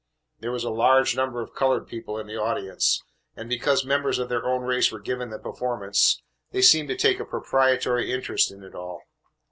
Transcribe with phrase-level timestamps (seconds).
[0.39, 3.03] There were a large number of coloured people in the audience,
[3.35, 7.19] and because members of their own race were giving the performance, they seemed to take
[7.19, 9.01] a proprietary interest in it all.